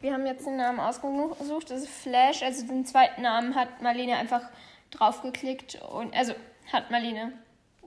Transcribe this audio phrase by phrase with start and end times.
[0.00, 1.70] Wir haben jetzt den Namen ausgesucht.
[1.70, 2.42] Das ist Flash.
[2.42, 4.42] Also den zweiten Namen hat Marlene einfach
[4.90, 6.34] draufgeklickt und also
[6.72, 7.32] hat Marlene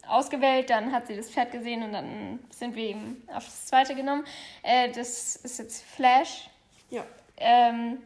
[0.07, 3.95] ausgewählt, dann hat sie das Pferd gesehen und dann sind wir eben auf das zweite
[3.95, 4.25] genommen.
[4.63, 6.49] Äh, das ist jetzt Flash.
[6.89, 7.03] Ja.
[7.37, 7.99] Ähm,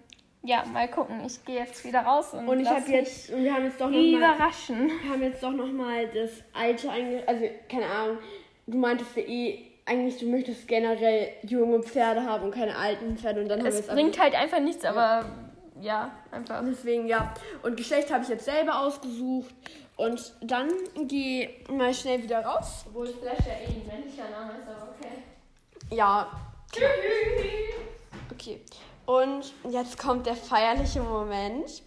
[0.44, 1.26] ja, mal gucken.
[1.26, 3.90] Ich gehe jetzt wieder raus und, Und ich habe jetzt, und wir haben jetzt doch
[3.90, 4.92] noch mal, überraschen.
[5.02, 8.18] wir haben jetzt doch noch mal das alte einge, also keine Ahnung.
[8.68, 13.42] Du meintest ja eh, eigentlich du möchtest generell junge Pferde haben und keine alten Pferde
[13.42, 15.26] und dann haben wir Es jetzt bringt halt einfach nichts, aber
[15.80, 16.64] ja, einfach.
[16.66, 17.34] Deswegen ja.
[17.62, 19.54] Und Geschlecht habe ich jetzt selber ausgesucht.
[19.98, 20.70] Und dann
[21.08, 22.86] geh mal schnell wieder raus.
[22.88, 25.96] Obwohl Flash ja eh ein männlicher Name ist, aber okay.
[25.96, 26.32] Ja.
[28.32, 28.60] Okay.
[29.06, 31.82] Und jetzt kommt der feierliche Moment.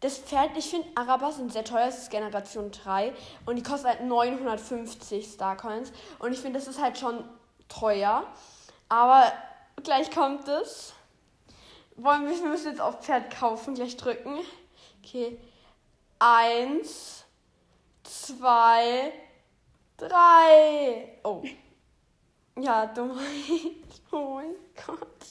[0.00, 3.12] Das Pferd, ich finde, Arabas sind sehr teuer, es ist Generation 3
[3.46, 5.92] und die kostet halt 950 Starcoins.
[6.20, 7.24] Und ich finde, das ist halt schon
[7.68, 8.24] teuer.
[8.88, 9.32] Aber
[9.82, 10.94] gleich kommt es.
[11.96, 14.38] Wollen wir, wir müssen jetzt auf Pferd kaufen, gleich drücken.
[15.04, 15.36] Okay.
[16.20, 17.24] Eins,
[18.04, 19.12] zwei,
[19.96, 21.18] drei.
[21.24, 21.42] Oh.
[22.56, 23.18] Ja, dumm.
[24.10, 24.54] Oh mein
[24.86, 25.26] Gott.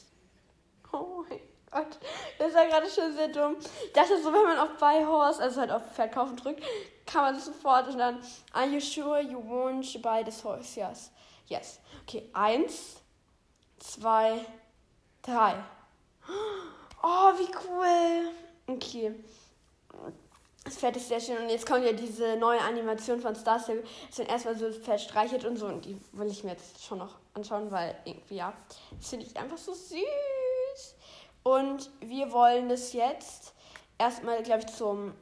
[1.72, 1.98] Gott.
[2.40, 3.58] Das war gerade schon sehr dumm.
[3.86, 6.64] Ich dachte so, wenn man auf Buy Horse, also halt auf Pferd kaufen drückt,
[7.06, 8.22] kann man das sofort und dann,
[8.54, 10.80] are you sure you want to buy this horse?
[10.80, 11.12] Yes.
[11.48, 11.80] Yes.
[12.04, 12.98] Okay, eins,
[13.80, 14.46] zwei,
[15.22, 15.56] drei.
[17.04, 18.32] Oh, wie cool.
[18.68, 19.14] Okay.
[20.64, 21.38] Das Pferd ist sehr schön.
[21.38, 24.78] Und jetzt kommt ja diese neue Animation von Star Stable, dass man erstmal so das
[24.78, 25.68] Pferd streichelt und so.
[25.68, 28.54] Und die will ich mir jetzt schon noch anschauen, weil irgendwie, ja,
[29.00, 30.04] das finde ich einfach so süß.
[31.48, 33.54] Und wir wollen es jetzt
[33.98, 35.14] erstmal, glaube ich, zum.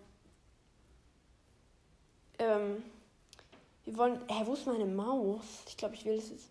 [2.39, 2.81] Ähm,
[3.83, 4.19] wir wollen.
[4.27, 5.45] Hä, wo ist meine Maus?
[5.67, 6.49] Ich glaube, ich will das jetzt.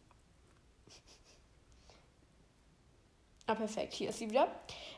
[3.49, 3.95] Ah, perfekt.
[3.95, 4.47] Hier ist sie wieder.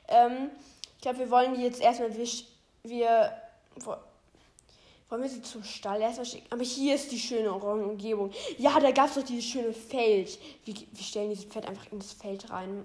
[0.08, 0.50] Ähm,
[0.96, 2.14] ich glaube, wir wollen die jetzt erstmal.
[2.14, 2.28] Wir,
[2.82, 3.32] wir
[3.76, 3.96] wo-
[5.08, 6.52] wollen wir sie zum Stall erstmal schicken?
[6.52, 8.30] Aber hier ist die schöne Umgebung.
[8.58, 10.38] Ja, da gab es doch dieses schöne Feld.
[10.66, 12.84] Wir, wir stellen dieses Pferd einfach in das Feld rein.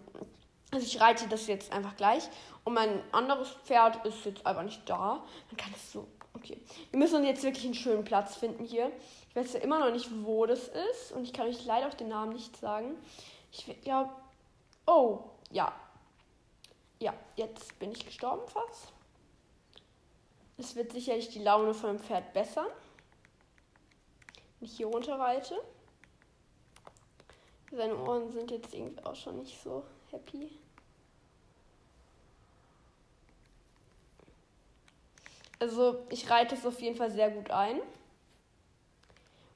[0.71, 2.23] Also ich reite das jetzt einfach gleich.
[2.63, 5.23] Und mein anderes Pferd ist jetzt einfach nicht da.
[5.49, 6.07] Man kann es so.
[6.33, 6.57] Okay.
[6.89, 8.91] Wir müssen uns jetzt wirklich einen schönen Platz finden hier.
[9.29, 11.11] Ich weiß ja immer noch nicht, wo das ist.
[11.11, 12.95] Und ich kann euch leider auch den Namen nicht sagen.
[13.51, 14.11] Ich glaube.
[14.87, 15.19] Oh,
[15.51, 15.73] ja.
[16.99, 18.93] Ja, jetzt bin ich gestorben fast.
[20.57, 22.67] Es wird sicherlich die Laune von dem Pferd bessern.
[24.59, 25.59] Wenn ich hier runter reite.
[27.71, 30.60] Seine Ohren sind jetzt irgendwie auch schon nicht so happy.
[35.61, 37.79] Also ich reite es auf jeden Fall sehr gut ein.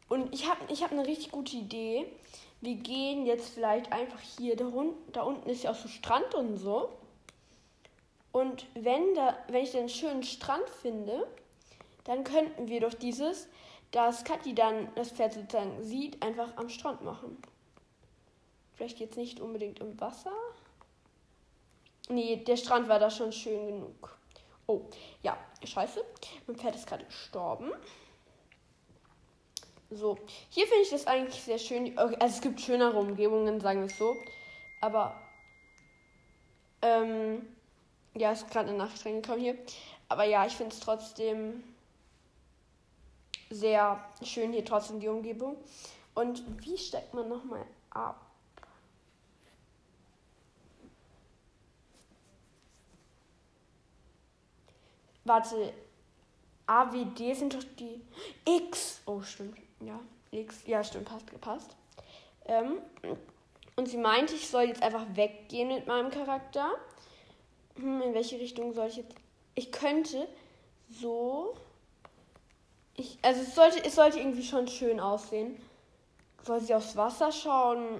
[0.07, 2.05] Und ich habe ich hab eine richtig gute Idee.
[2.61, 4.71] Wir gehen jetzt vielleicht einfach hier, da,
[5.13, 6.89] da unten ist ja auch so Strand und so.
[8.31, 11.25] Und wenn, da, wenn ich dann einen schönen Strand finde,
[12.03, 13.47] dann könnten wir doch dieses,
[13.89, 17.35] dass Kathi dann das Pferd sozusagen sieht, einfach am Strand machen.
[18.75, 20.33] Vielleicht jetzt nicht unbedingt im Wasser.
[22.09, 24.15] Nee, der Strand war da schon schön genug.
[24.67, 24.81] Oh,
[25.23, 26.03] ja, scheiße.
[26.47, 27.71] Mein Pferd ist gerade gestorben.
[29.91, 30.17] So,
[30.49, 31.97] hier finde ich das eigentlich sehr schön.
[31.97, 34.15] Also es gibt schönere Umgebungen, sagen wir es so.
[34.81, 35.15] Aber,
[36.81, 37.47] ähm,
[38.15, 39.57] ja, ist gerade eine Nachricht reingekommen hier.
[40.09, 41.63] Aber ja, ich finde es trotzdem
[43.49, 45.57] sehr schön hier trotzdem die Umgebung.
[46.13, 48.24] Und wie steigt man nochmal ab?
[55.25, 55.73] Warte,
[56.67, 58.01] A, W, D sind doch die
[58.45, 59.01] X.
[59.05, 59.57] Oh, stimmt.
[59.81, 59.99] Ja,
[60.31, 60.65] X.
[60.65, 61.75] Ja, stimmt, passt gepasst.
[62.45, 62.79] Ähm,
[63.75, 66.71] und sie meinte, ich soll jetzt einfach weggehen mit meinem Charakter.
[67.75, 69.15] Hm, in welche Richtung soll ich jetzt?
[69.55, 70.27] Ich könnte
[70.89, 71.55] so.
[72.95, 75.59] Ich, also es sollte, es sollte irgendwie schon schön aussehen.
[76.43, 77.99] Soll sie aufs Wasser schauen?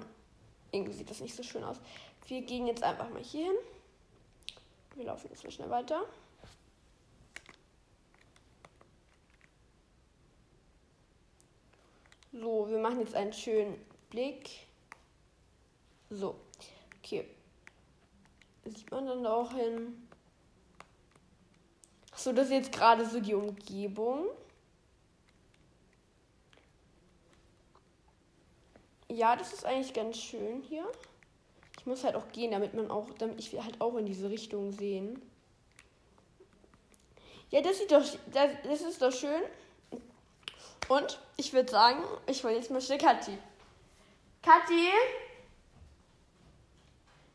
[0.71, 1.77] Irgendwie sieht das nicht so schön aus.
[2.27, 3.55] Wir gehen jetzt einfach mal hier hin.
[4.95, 6.05] Wir laufen jetzt mal schnell weiter.
[12.37, 13.79] So, wir machen jetzt einen schönen
[14.09, 14.49] Blick.
[16.09, 16.35] So,
[16.99, 17.25] okay.
[18.65, 20.07] Sieht man dann da auch hin?
[22.13, 24.25] So, das ist jetzt gerade so die Umgebung.
[29.07, 30.85] Ja, das ist eigentlich ganz schön hier.
[31.79, 34.73] Ich muss halt auch gehen, damit man auch, damit ich halt auch in diese Richtung
[34.73, 35.21] sehen.
[37.51, 38.03] Ja, das sieht doch,
[38.33, 39.43] das, das ist doch schön.
[40.87, 43.37] Und ich würde sagen, ich hole jetzt mal schnell Kathi.
[44.41, 44.91] Kathi?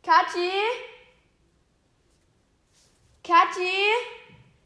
[0.02, 0.50] Kathi?
[3.22, 3.72] Kathi,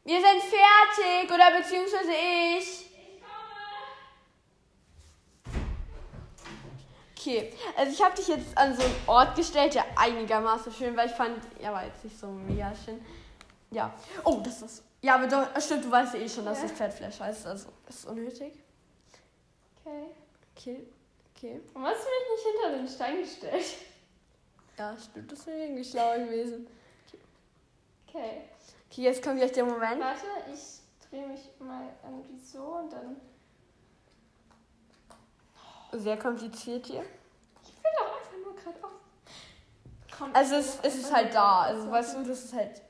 [0.05, 2.91] wir sind fertig oder beziehungsweise ich.
[7.19, 11.07] Okay, also ich habe dich jetzt an so einen Ort gestellt, der einigermaßen schön war.
[11.07, 13.05] Ich fand, ja, war jetzt nicht so mega schön.
[13.71, 13.93] Ja.
[14.25, 14.85] Oh, das ist.
[15.01, 17.47] Ja, aber doch, stimmt, du weißt ja eh schon, dass das Pferdfleisch heißt.
[17.47, 18.64] Also, ist unnötig.
[19.85, 20.07] Okay.
[20.57, 20.87] Okay,
[21.37, 21.61] okay.
[21.73, 23.65] Warum hast du mich nicht hinter den Stein gestellt?
[24.79, 26.67] Ja, stimmt, das wäre irgendwie schlau gewesen.
[28.09, 28.43] Okay.
[28.91, 30.01] Okay, jetzt kommt gleich der Moment.
[30.01, 33.17] Warte, ich drehe mich mal irgendwie so und dann.
[35.93, 37.05] Sehr kompliziert hier.
[37.63, 38.91] Ich will doch einfach nur gerade auf.
[40.17, 41.63] Komm, Also, es, es ist halt da.
[41.63, 42.83] Also, weißt du, das ist halt.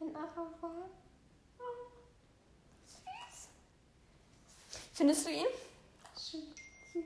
[0.00, 0.88] Ein Araber.
[1.58, 1.62] Oh,
[2.86, 3.48] süß.
[4.98, 5.46] Findest du ihn?
[6.18, 6.40] Schön,
[6.92, 7.04] süß.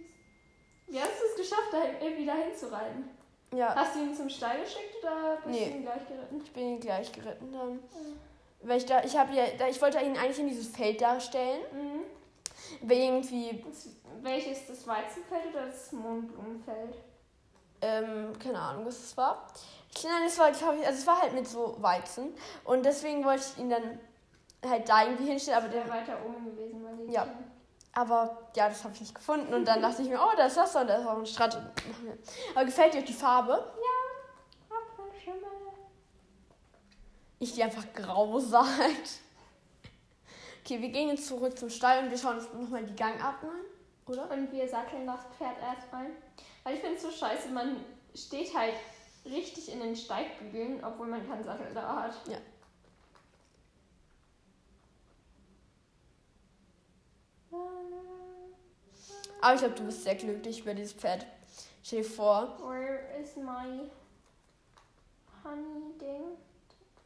[0.86, 3.10] Wie hast du es geschafft, da irgendwie dahin zu reiten?
[3.54, 3.74] Ja.
[3.74, 5.66] Hast du ihn zum Stall geschickt oder bist Nee.
[5.66, 6.40] du ihn gleich geritten?
[6.42, 7.72] Ich bin ihn gleich geritten dann.
[7.74, 7.80] Mhm.
[8.62, 11.60] Weil ich da, ich habe ja, ich wollte ihn eigentlich in dieses Feld darstellen.
[11.70, 12.88] Mhm.
[12.88, 13.88] Weil irgendwie, Das,
[14.22, 16.94] welches das Weizenfeld oder das Mohnblumenfeld?
[17.82, 19.46] ähm, keine Ahnung, was es war.
[19.94, 22.32] Ich, nein, es war, glaube ich, also es war halt mit so Weizen.
[22.64, 24.00] Und deswegen wollte ich ihn dann
[24.64, 25.58] halt da irgendwie hinstellen.
[25.58, 27.26] Aber, Der der, weiter oben gewesen, weil die Ja.
[27.94, 29.52] Aber ja, das habe ich nicht gefunden.
[29.52, 31.58] Und dann dachte ich mir, oh, da ist das und da ist auch ein Strand.
[32.54, 33.72] Aber gefällt dir die Farbe?
[34.70, 35.42] Apfelschimmel.
[37.38, 39.20] Ich die einfach grau sagt.
[40.64, 43.60] Okay, wir gehen jetzt zurück zum Stall und wir schauen uns nochmal die Gangart an,
[44.06, 44.30] oder?
[44.30, 46.06] Und wir satteln das Pferd erstmal.
[46.62, 47.84] Weil ich finde es so scheiße, man
[48.14, 48.74] steht halt
[49.24, 52.14] richtig in den Steigbügeln, obwohl man keinen Sattel da hat.
[52.28, 52.38] Ja.
[59.42, 61.26] Aber ich glaube, du bist sehr glücklich über dieses Pferd.
[61.82, 63.90] Stell dir vor, Where is my
[65.42, 66.36] honey ding?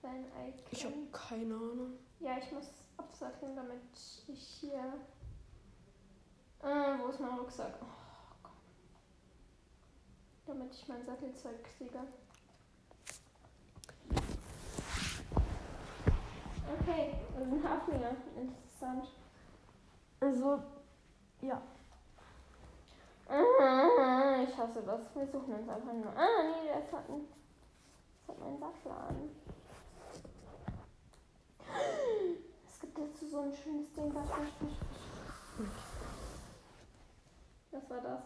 [0.03, 0.91] Wenn I ich can.
[0.93, 1.93] habe keine Ahnung.
[2.21, 2.67] Ja, ich muss
[2.99, 3.81] absatteln, damit
[4.29, 4.93] ich hier.
[6.63, 7.75] Äh, wo ist mein Rucksack?
[7.81, 7.87] Oh,
[8.43, 8.53] Gott.
[10.47, 11.99] Damit ich mein Sattelzeug kriege.
[16.81, 18.11] Okay, das sind Haflinger.
[18.37, 19.09] Interessant.
[20.21, 20.63] Also,
[21.41, 21.63] ja.
[24.57, 25.15] Ich hasse das.
[25.15, 26.17] Wir suchen uns einfach nur.
[26.17, 27.29] Ah, nee, das hat, ein,
[28.27, 29.31] das hat mein Sattel an.
[32.67, 34.15] Es gibt dazu so ein schönes Ding.
[34.15, 34.39] Was, was,
[35.59, 35.69] was,
[37.71, 38.23] was war das?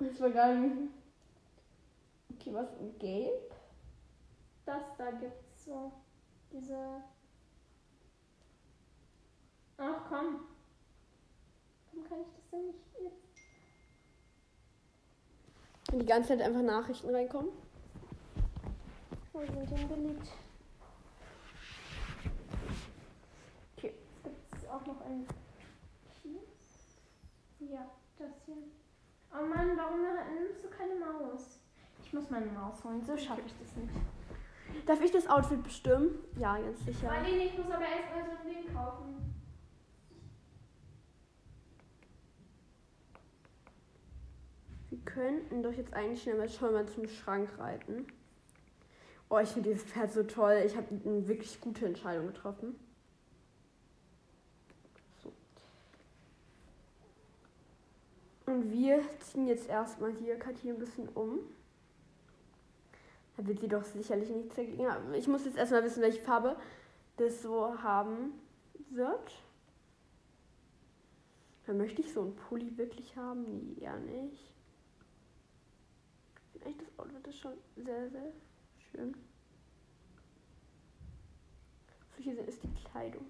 [0.00, 0.92] Das war gar nicht.
[2.34, 2.66] Okay, was?
[2.98, 3.54] Gelb?
[4.64, 5.92] Das da gibt's so.
[6.50, 7.04] Diese.
[9.78, 10.40] Ach komm.
[11.92, 13.25] Warum kann ich das denn nicht jetzt?
[15.90, 17.50] Wenn die ganze Zeit einfach Nachrichten reinkommen.
[19.32, 20.28] Wo sind denn beliebt?
[23.76, 23.94] Okay.
[24.24, 25.26] Gibt es auch noch ein
[26.22, 26.40] hier?
[27.68, 27.86] Ja,
[28.18, 28.56] das hier.
[29.32, 30.00] Oh Mann, warum
[30.34, 31.60] nimmst du keine Maus?
[32.02, 34.86] Ich muss meine Maus holen, so schaffe ich das nicht.
[34.86, 36.18] Darf ich das Outfit bestimmen?
[36.38, 37.08] Ja, ganz sicher.
[37.08, 39.25] Marlene, ich muss aber erstmal so ein Ding kaufen.
[44.96, 48.06] Wir könnten doch jetzt eigentlich schon mal zum Schrank reiten.
[49.28, 50.62] Oh, ich finde dieses Pferd so toll.
[50.64, 52.78] Ich habe eine wirklich gute Entscheidung getroffen.
[55.22, 55.32] So.
[58.46, 61.40] Und wir ziehen jetzt erstmal hier Kathi ein bisschen um.
[63.36, 65.12] Da wird sie doch sicherlich nichts dagegen haben.
[65.12, 66.56] Ich muss jetzt erstmal wissen, welche Farbe
[67.18, 68.32] das so haben
[68.88, 69.42] wird.
[71.66, 73.44] Dann möchte ich so einen Pulli wirklich haben?
[73.58, 74.55] Nee, eher nicht.
[76.64, 78.32] Echt, das Outfit ist schon sehr, sehr
[78.78, 79.14] schön.
[82.16, 83.26] So, hier ist die Kleidung.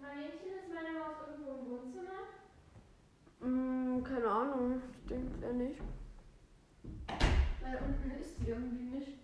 [0.00, 2.20] Marlenchen, ist meine Maus irgendwo im Wohnzimmer?
[3.40, 5.80] Mm, keine Ahnung, ich denke eher nicht.
[7.62, 9.18] Weil unten ist die irgendwie nicht.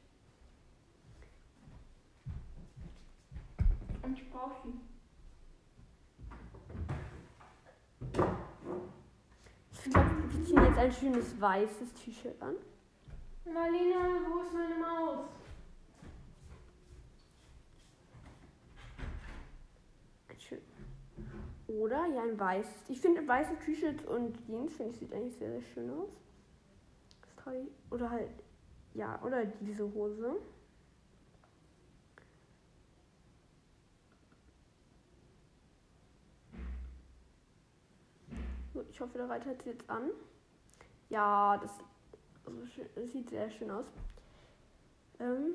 [4.03, 4.81] Und ich brauche die.
[9.73, 12.55] Ich glaube, wir ziehen jetzt ein schönes weißes T-Shirt an.
[13.45, 15.27] Marlene, wo ist meine Maus?
[20.39, 20.61] Schön.
[21.67, 22.89] Oder ja, ein weißes.
[22.89, 26.09] Ich finde weiße T-Shirts und Jeans, finde ich, sieht eigentlich sehr, sehr schön aus.
[27.23, 27.93] Das trage ich.
[27.93, 28.31] Oder halt,
[28.95, 30.37] ja, oder diese Hose.
[38.73, 40.11] So, ich hoffe, der Reiter hat sie jetzt an.
[41.11, 41.73] Ja, das,
[42.95, 43.85] das sieht sehr schön aus.
[45.19, 45.55] Ähm,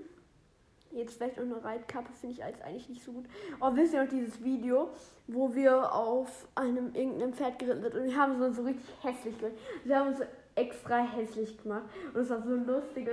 [0.92, 3.26] jetzt vielleicht noch eine Reitkappe finde ich als eigentlich nicht so gut.
[3.60, 4.90] Oh, wisst ihr noch dieses Video,
[5.28, 9.38] wo wir auf einem irgendeinem Pferd geritten sind und wir haben uns so richtig hässlich
[9.38, 9.58] gemacht.
[9.84, 13.10] Wir haben uns so extra hässlich gemacht und es war so lustig.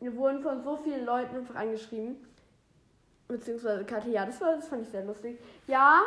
[0.00, 2.16] Wir wurden von so vielen Leuten einfach angeschrieben.
[3.26, 5.38] Beziehungsweise Katja, ja, das, war, das fand ich sehr lustig.
[5.66, 6.02] Ja?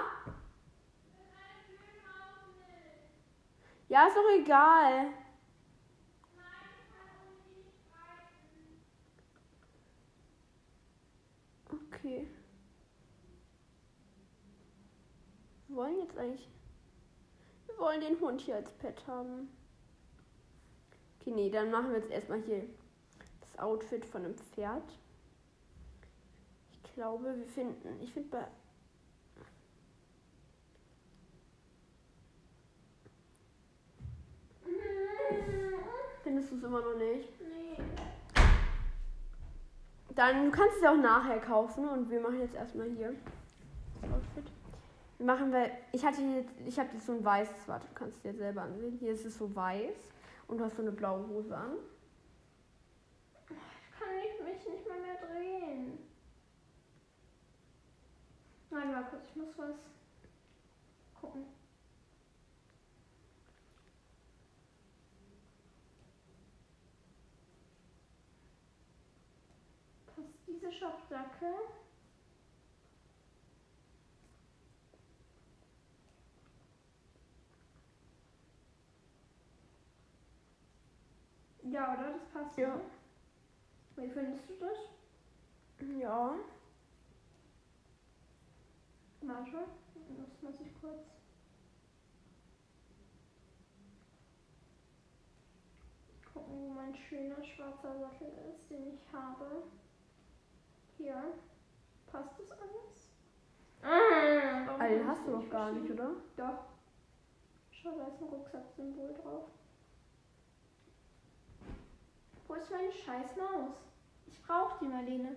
[3.88, 5.14] Ja, ist doch egal.
[12.04, 12.28] Okay.
[15.74, 16.48] Wir wollen jetzt eigentlich.
[17.66, 19.50] Wir wollen den Hund hier als Pet haben.
[21.20, 22.64] Okay, nee, dann machen wir jetzt erstmal hier
[23.42, 24.84] das Outfit von einem Pferd.
[26.72, 28.00] Ich glaube, wir finden.
[28.02, 28.48] Ich finde bei.
[36.22, 37.30] Findest du es immer noch nicht?
[37.42, 37.84] Nee.
[40.14, 43.16] Dann, du kannst es auch nachher kaufen und wir machen jetzt erstmal hier
[44.02, 44.63] das Outfit.
[45.24, 48.22] Wir machen, weil ich hatte jetzt, ich habe jetzt so ein weißes, warte, du kannst
[48.26, 48.98] dir selber ansehen.
[49.00, 50.12] Hier ist es so weiß
[50.50, 51.78] und du hast so eine blaue Hose an.
[53.48, 55.98] Kann ich mich nicht mal mehr drehen.
[58.70, 59.78] Warte mal kurz, ich muss was
[61.22, 61.46] gucken.
[70.14, 71.46] Passt diese Shopjacke?
[81.74, 82.12] Ja, oder?
[82.12, 82.56] Das passt.
[82.60, 82.80] Ja.
[83.96, 84.78] Wie findest du das?
[86.00, 86.36] Ja.
[89.22, 89.58] Warte,
[90.42, 91.08] muss ich kurz.
[96.32, 99.64] Gucken, wo mein schöner schwarzer Sattel ist, den ich habe.
[100.98, 101.24] Hier.
[102.06, 103.10] Passt das alles?
[103.82, 106.12] Also, den hast du noch gar nicht, oder?
[106.38, 106.66] Doch.
[107.72, 109.50] Schau, da ist ein Rucksacksymbol drauf.
[112.48, 113.76] Wo ist meine scheiß Maus?
[114.26, 115.36] Ich brauche die Marlene.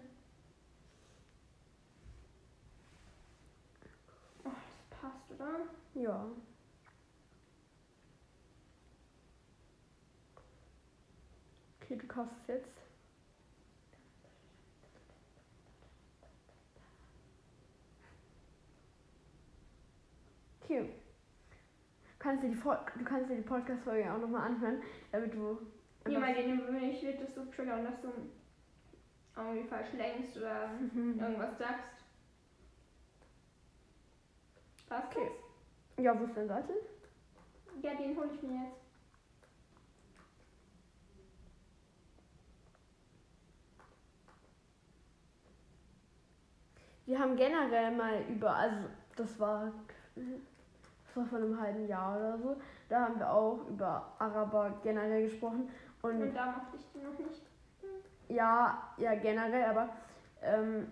[4.45, 5.61] Oh, das passt, oder?
[5.95, 6.27] Ja.
[11.81, 12.87] Okay, du kaufst es jetzt.
[20.63, 20.91] Okay.
[22.19, 24.83] Du kannst dir die, dir die Podcast-Folge auch nochmal anhören,
[25.13, 25.59] damit du.
[26.13, 28.09] Ja, bei denen mich wird das so triggern, dass du
[29.37, 31.19] irgendwie falsch lenkst oder Mhm.
[31.21, 31.91] irgendwas sagst.
[34.89, 35.31] Passt Okay.
[35.99, 36.77] Ja, wo ist dein Sattel?
[36.77, 37.83] das?
[37.83, 38.81] Ja, den hole ich mir jetzt.
[47.07, 48.77] Wir haben generell mal über, also
[49.17, 49.73] das war,
[50.17, 50.25] das
[51.15, 52.57] war vor einem halben Jahr oder so,
[52.89, 55.69] da haben wir auch über Araber generell gesprochen.
[56.09, 57.43] Und Und da mochte ich die noch nicht.
[58.29, 59.89] ja, ja generell, aber
[60.43, 60.87] ähm,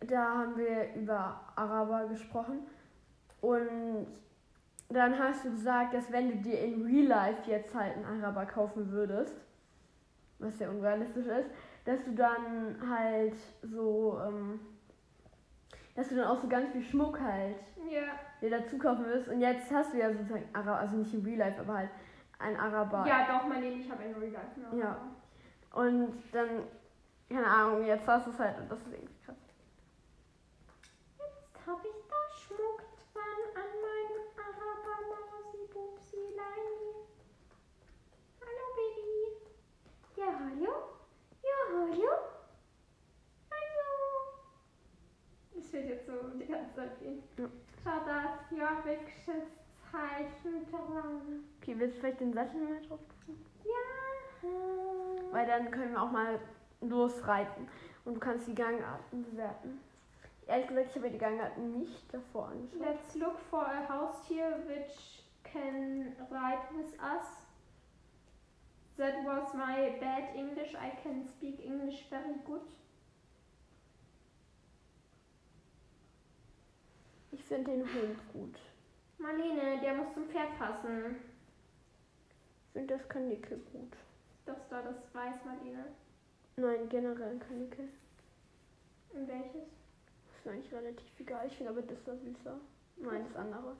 [0.00, 2.60] da haben wir über Araber gesprochen.
[3.40, 4.06] Und
[4.88, 8.46] dann hast du gesagt, dass wenn du dir in Real Life jetzt halt einen Araber
[8.46, 9.34] kaufen würdest,
[10.38, 11.50] was ja unrealistisch ist,
[11.84, 14.60] dass du dann halt so, ähm,
[15.94, 17.56] dass du dann auch so ganz viel Schmuck halt
[17.90, 18.02] Ja.
[18.40, 19.28] dir dazu kaufen wirst.
[19.28, 21.90] Und jetzt hast du ja sozusagen Araber, also nicht in Real Life, aber halt
[22.42, 23.06] ein Araber.
[23.06, 24.72] Ja, doch, Marlene, ich habe einen Life noch.
[24.72, 24.96] Ja.
[25.72, 26.68] Und dann,
[27.28, 29.36] keine Ahnung, jetzt hast du es halt und das ist irgendwie krass.
[31.18, 32.82] Jetzt habe ich da Schmuck
[33.14, 36.76] dran an meinem Araber Mausi Bubsilein.
[38.40, 39.20] Hallo, Baby.
[40.16, 40.72] Ja, hallo?
[41.42, 42.12] Ja, hallo?
[43.50, 43.92] Hallo.
[45.54, 47.22] Das wird jetzt so die ganze Zeit gehen.
[47.38, 47.48] Ja.
[47.82, 49.61] Schau, da ist Jorvikisches
[49.92, 51.44] Zeichen dran.
[51.60, 53.44] Okay, willst du vielleicht den Sattel mal drauf tun?
[53.64, 54.48] Ja.
[55.30, 56.40] Weil dann können wir auch mal
[56.80, 57.68] losreiten
[58.04, 59.80] und du kannst die Gangarten bewerten.
[60.46, 62.80] Ehrlich gesagt, ich habe mir die Gangarten nicht davor angeschaut.
[62.80, 67.46] Let's look for a Haustier which can ride with us.
[68.96, 70.74] That was my bad English.
[70.74, 72.62] I can speak English very good.
[77.30, 78.58] Ich finde den Hund gut.
[79.22, 81.16] Marlene, der muss zum Pferd passen.
[82.66, 83.92] Ich finde das Kanickel gut.
[84.46, 85.86] Das da, das weiß Marlene.
[86.56, 87.88] Nein, generell ein Kanickel.
[89.10, 89.68] Und welches?
[90.26, 91.46] Das ist eigentlich relativ egal.
[91.46, 92.58] Ich finde aber das war süßer.
[92.96, 93.76] Nein, das andere.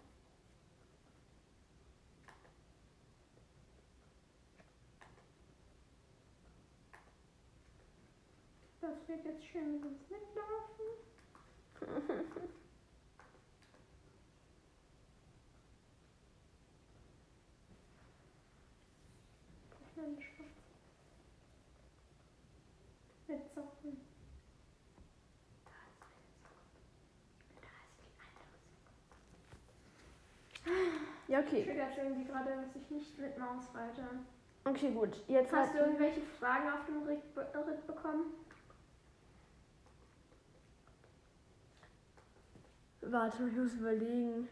[8.80, 10.86] Das wird jetzt schön mit uns mitlaufen.
[31.32, 31.64] Ja, okay.
[31.64, 34.06] Triggert irgendwie gerade, dass ich nicht mit Maus weiter.
[34.66, 35.16] Okay, gut.
[35.28, 38.34] Jetzt Hast du irgendwelche Fragen auf dem Ritt, Ritt bekommen?
[43.00, 44.46] Warte, ich muss überlegen.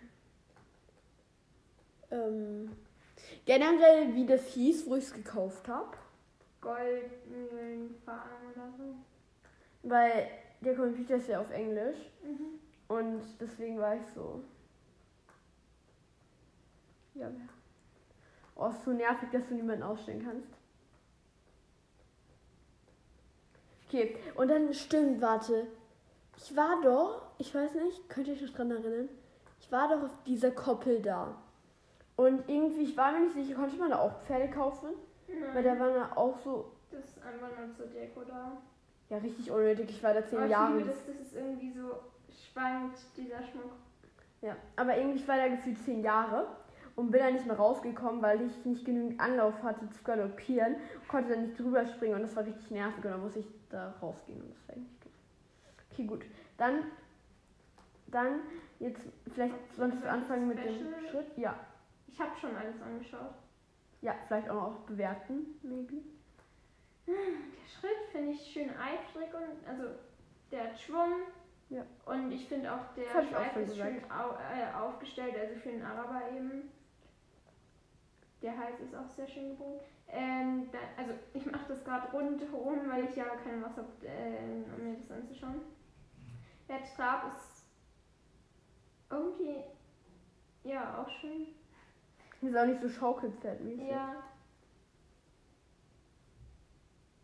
[2.11, 2.75] Ähm,
[3.45, 5.99] generell, wie das hieß, wo ich es gekauft habe.
[6.63, 8.95] Goldmühlenfarm oder so.
[9.83, 10.29] Weil
[10.63, 11.99] der Computer ist ja auf Englisch.
[12.23, 12.59] Mhm.
[12.89, 14.43] Und deswegen war ich so.
[17.15, 17.49] Ja, wer?
[18.57, 20.49] Oh, ist so nervig, dass du niemanden ausstellen kannst.
[23.89, 25.67] Okay, und dann stimmt, warte.
[26.37, 29.09] Ich war doch, ich weiß nicht, könnt ihr euch noch dran erinnern?
[29.61, 31.37] Ich war doch auf dieser Koppel da.
[32.17, 34.89] Und irgendwie, ich war mir nicht sicher, konnte man da auch Pferde kaufen?
[35.53, 38.57] Weil da Nein, waren da auch so, das ist einfach nur zur Deko da.
[39.09, 39.91] ja, richtig unnötig.
[39.91, 40.77] Ich war da zehn ich Jahre.
[40.79, 42.01] liebe das, dass es irgendwie so
[42.53, 43.73] schwankt, dieser Schmuck.
[44.43, 46.47] Ja, aber irgendwie ich war da gefühlt zehn Jahre
[46.97, 50.77] und bin da nicht mehr rausgekommen, weil ich nicht genügend Anlauf hatte zu galoppieren,
[51.09, 53.95] konnte dann nicht drüber springen und das war richtig nervig und dann musste ich da
[54.03, 55.13] rausgehen und das war eigentlich doof.
[55.93, 56.25] Okay, gut.
[56.59, 56.85] Dann,
[58.09, 58.41] dann
[58.79, 60.75] jetzt vielleicht sonst anfangen mit dem?
[61.09, 61.37] Schritt.
[61.37, 61.55] Ja,
[62.09, 63.35] Ich habe schon alles angeschaut.
[64.03, 66.03] ja, vielleicht auch noch bewerten, maybe.
[67.07, 67.15] Der
[67.67, 69.85] Schritt finde ich schön eifrig und also
[70.53, 71.13] der hat Schwung.
[71.71, 71.85] Ja.
[72.05, 76.23] Und ich finde auch der Schweif ist schön au äh, aufgestellt, also für den Araber
[76.37, 76.71] eben.
[78.43, 79.81] Der Hals ist auch sehr schön gebogen.
[80.09, 84.65] Ähm, dann, also ich mache das gerade rundherum, weil ich ja kein Wasser habe, äh,
[84.77, 85.61] um mir das anzuschauen.
[86.69, 87.67] Der Trab ist
[89.11, 89.63] irgendwie
[90.65, 91.49] ja auch schön.
[92.41, 93.89] Ist auch nicht so Schaukelpferdmäßig.
[93.89, 94.23] Ja.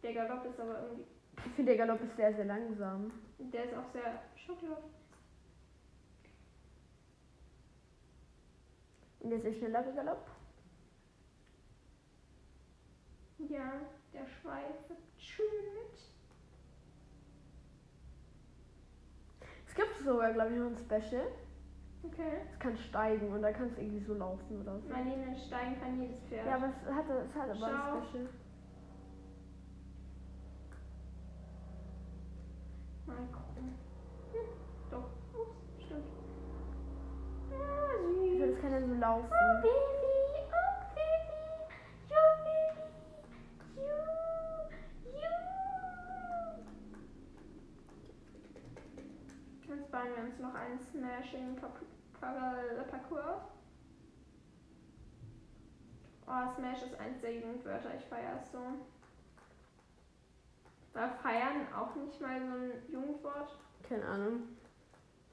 [0.02, 1.07] Der Galopp ist aber irgendwie
[1.38, 3.11] Ich finde, der Galopp ist sehr, sehr langsam.
[3.38, 4.79] Der ist auch sehr schockierend.
[9.20, 10.36] Und jetzt der schnellere Galopp.
[13.38, 13.72] Ja,
[14.12, 15.99] der Schweif wird schön mit.
[19.66, 21.27] Es gibt sogar, glaube ich, noch ein Special.
[22.03, 22.40] Okay.
[22.53, 24.88] Es kann steigen und da kann es irgendwie so laufen oder so.
[24.88, 26.46] Marlene steigen kann jedes Pferd.
[26.46, 28.29] Ja, aber es hat, es hat aber ein Special.
[33.07, 33.75] Mal gucken.
[34.33, 34.49] Hm,
[34.90, 35.11] doch.
[35.35, 35.46] Oh,
[35.85, 36.07] stimmt.
[37.53, 38.25] Ah, süß.
[38.25, 39.29] Ich will, das kann dann so laufen.
[39.31, 40.16] Oh, Baby.
[40.53, 41.42] Oh, Baby.
[42.09, 42.87] Jo, Baby.
[49.68, 49.86] Ju.
[49.96, 53.40] Bauen wir uns noch einen Smashing Parcours.
[56.26, 57.94] Oh, Smash ist eins der Jugendwörter.
[57.96, 58.59] Ich feiere es so.
[60.92, 63.56] War feiern auch nicht mal so ein Jugendwort?
[63.88, 64.42] Keine Ahnung.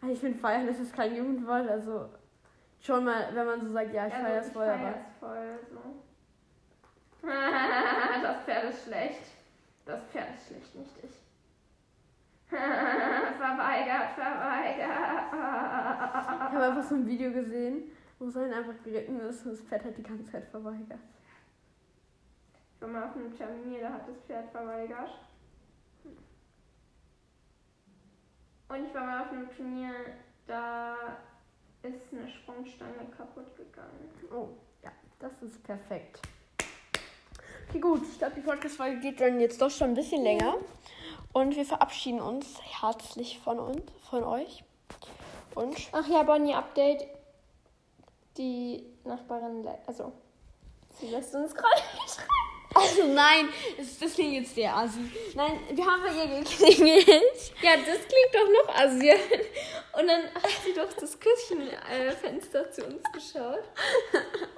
[0.02, 2.10] Also Ich finde feiern, ist kein Jugendwort, also
[2.80, 5.18] schon mal, wenn man so sagt, ja, ich Also, feiere es voll, feier aber es
[5.20, 7.28] voll so.
[8.24, 9.26] das Pferd ist schlecht.
[9.86, 11.24] Das Pferd ist schlecht, nicht ich.
[12.50, 15.23] verweigert, verweigert.
[15.34, 19.62] Ich habe einfach so ein Video gesehen, wo es dann einfach geritten ist und das
[19.62, 21.00] Pferd hat die ganze Zeit verweigert.
[22.76, 25.10] Ich war mal auf einem Termin, da hat das Pferd verweigert.
[28.70, 29.94] Und ich war mal auf einem Turnier,
[30.48, 30.96] da
[31.84, 34.10] ist eine Sprungstange kaputt gegangen.
[34.32, 34.50] Oh,
[34.84, 36.22] ja, das ist perfekt.
[37.70, 40.56] Okay, gut, ich glaube, die Podcast-Folge geht dann jetzt doch schon ein bisschen länger.
[41.34, 44.64] Und wir verabschieden uns herzlich von uns, von euch.
[45.56, 47.08] Und Ach ja, Bonnie, Update.
[48.38, 50.12] Die Nachbarin, also,
[51.00, 52.44] sie lässt uns gerade nicht rein.
[52.76, 55.00] Also nein, das, das klingt jetzt der Asi.
[55.36, 57.06] Nein, wir haben bei ihr geklingelt.
[57.62, 59.18] Ja, das klingt doch noch Asien.
[59.98, 63.64] Und dann hat sie doch das Küchenfenster zu uns geschaut.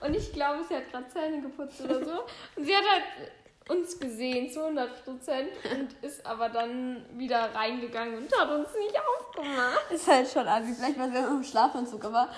[0.01, 2.23] Und ich glaube, sie hat gerade Zähne geputzt oder so.
[2.55, 3.03] Und sie hat halt
[3.67, 8.95] uns gesehen zu 100 Prozent und ist aber dann wieder reingegangen und hat uns nicht
[8.95, 9.91] aufgemacht.
[9.91, 10.73] Ist halt schon Asi.
[10.73, 12.29] Vielleicht war sie im Schlafanzug, aber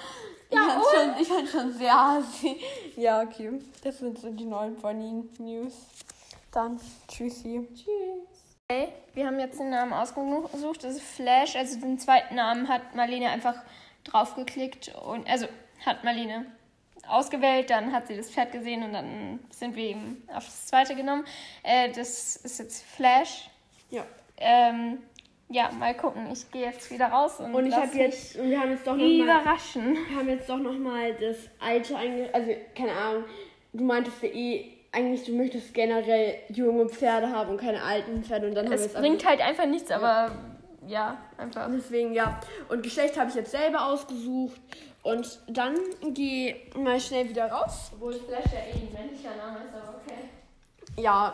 [0.49, 2.61] Ja, ich, fand schon, ich fand schon sehr Asi.
[2.95, 3.59] Ja, okay.
[3.83, 5.73] Das sind so die neuen Bonnie News.
[6.51, 7.67] Dann tschüssi.
[7.73, 8.37] Tschüss.
[8.69, 10.83] Okay, wir haben jetzt den Namen ausgesucht.
[10.83, 11.55] Das ist Flash.
[11.55, 13.55] Also den zweiten Namen hat Marlene einfach
[14.05, 15.47] draufgeklickt und also
[15.85, 16.45] hat Marlene
[17.09, 20.95] ausgewählt, dann hat sie das Pferd gesehen und dann sind wir eben auf das zweite
[20.95, 21.25] genommen.
[21.63, 23.49] Äh, das ist jetzt Flash.
[23.89, 24.03] Ja.
[24.37, 24.99] ähm,
[25.49, 26.29] ja, mal gucken.
[26.31, 28.97] Ich gehe jetzt wieder raus und, Und ich habe jetzt, und wir haben jetzt doch
[28.97, 29.97] noch mich mal, überraschen.
[30.09, 31.95] wir haben jetzt doch noch mal das alte
[32.33, 33.23] also keine Ahnung.
[33.71, 38.47] Du meintest ja eh, eigentlich du möchtest generell junge Pferde haben und keine alten Pferde
[38.47, 40.31] und dann haben wir Es bringt halt einfach nichts, aber
[40.87, 41.69] ja, einfach.
[41.71, 42.39] Deswegen ja.
[42.69, 44.59] Und Geschlecht habe ich jetzt selber ausgesucht.
[45.07, 45.77] Und dann
[46.13, 47.91] geh mal schnell wieder raus.
[47.93, 50.27] Obwohl Flash ja eh ein männlicher Name ist, aber okay.
[50.97, 51.33] Ja.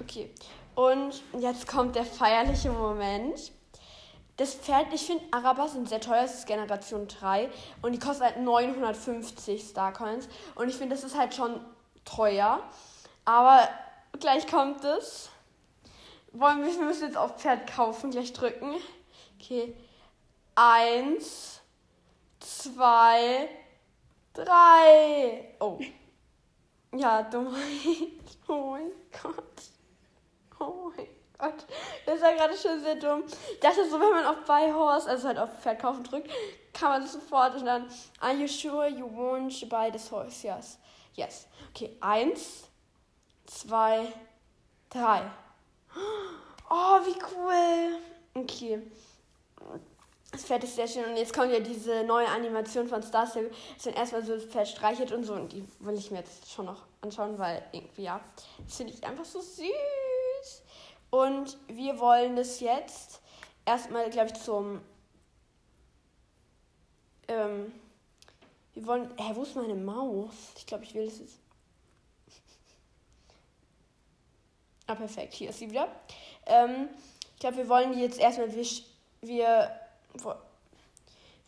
[0.00, 0.30] Okay.
[0.74, 3.52] Und jetzt kommt der feierliche Moment.
[4.36, 7.48] Das Pferd, ich finde, Arabas sind sehr teuer, es ist Generation 3
[7.82, 10.28] und die kostet halt 950 Starcoins.
[10.56, 11.60] Und ich finde, das ist halt schon
[12.04, 12.64] teuer.
[13.24, 13.68] Aber
[14.18, 15.30] gleich kommt es.
[16.32, 18.74] Wollen wir, wir müssen jetzt auf Pferd kaufen, gleich drücken.
[19.40, 19.76] Okay.
[20.56, 21.59] Eins,
[22.40, 23.48] zwei,
[24.32, 25.54] drei.
[25.60, 25.78] Oh.
[26.94, 27.54] Ja, dumm.
[28.48, 28.90] Oh mein
[29.22, 29.62] Gott.
[30.58, 31.06] Oh mein
[31.38, 31.64] Gott.
[32.04, 33.22] Das war gerade schon sehr dumm.
[33.52, 36.28] Ich dachte so, wenn man auf Buy Horse, also halt auf Pferd kaufen drückt,
[36.72, 40.44] kann man das sofort und dann, are you sure you want to buy this horse?
[40.44, 40.78] Yes.
[41.14, 41.46] Yes.
[41.70, 42.68] Okay, eins,
[43.46, 44.12] zwei,
[44.88, 45.22] drei.
[46.72, 47.98] Oh, wie cool.
[48.32, 48.80] Okay.
[50.32, 51.04] Das Pferd ist sehr schön.
[51.04, 55.12] Und jetzt kommt ja diese neue Animation von Star Stable, dass man erstmal so das
[55.12, 55.34] und so.
[55.34, 58.20] Und die will ich mir jetzt schon noch anschauen, weil irgendwie, ja,
[58.64, 60.62] das finde ich einfach so süß.
[61.10, 63.20] Und wir wollen das jetzt
[63.64, 64.80] erstmal, glaube ich, zum.
[67.26, 67.72] Ähm,
[68.74, 69.10] wir wollen.
[69.18, 70.34] Hä, wo ist meine Maus?
[70.56, 71.38] Ich glaube, ich will das jetzt.
[74.86, 75.34] Ah, perfekt.
[75.34, 75.88] Hier ist sie wieder.
[76.46, 76.88] Ähm,
[77.34, 78.54] ich glaube, wir wollen die jetzt erstmal.
[78.54, 78.66] Wir,
[79.22, 79.80] wir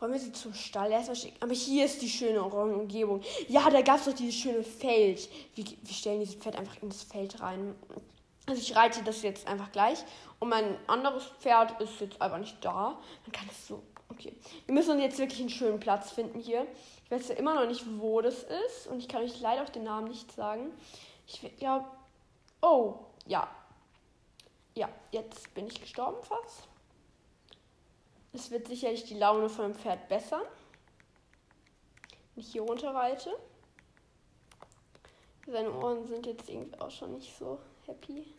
[0.03, 1.37] wollen wir sie zum Stall erstmal schicken?
[1.41, 3.23] Aber hier ist die schöne Umgebung.
[3.47, 5.29] Ja, da gab es doch dieses schöne Feld.
[5.55, 7.77] Wir, wir stellen dieses Pferd einfach in das Feld rein.
[8.47, 9.99] Also ich reite das jetzt einfach gleich.
[10.41, 12.99] Und mein anderes Pferd ist jetzt einfach nicht da.
[13.25, 13.81] Dann kann es so.
[14.09, 14.33] Okay.
[14.67, 16.67] Wir müssen uns jetzt wirklich einen schönen Platz finden hier.
[17.05, 18.89] Ich weiß ja immer noch nicht, wo das ist.
[18.89, 20.73] Und ich kann euch leider auch den Namen nicht sagen.
[21.29, 21.87] Ich glaube.
[22.61, 22.95] Oh,
[23.27, 23.49] ja.
[24.75, 26.72] Ja, jetzt bin ich gestorben fast.
[28.33, 30.43] Es wird sicherlich die Laune von dem Pferd bessern.
[32.35, 33.31] Wenn ich hier runter reite.
[35.47, 38.33] Seine Ohren sind jetzt irgendwie auch schon nicht so happy.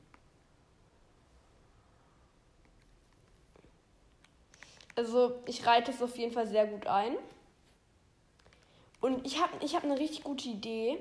[4.96, 7.18] Also ich reite es auf jeden Fall sehr gut ein.
[9.02, 10.98] Und ich habe ich hab eine richtig gute Idee.